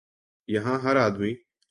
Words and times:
یہاں 0.49 0.77
ہر 0.79 0.95
آدمی 0.95 1.33